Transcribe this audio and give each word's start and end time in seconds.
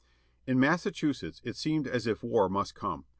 1775 0.45 0.55
N 0.57 0.59
Massachusetts 0.59 1.41
it 1.43 1.55
seemed 1.55 1.85
as 1.85 2.07
if 2.07 2.23
war 2.23 2.49
must 2.49 2.73
come. 2.73 3.05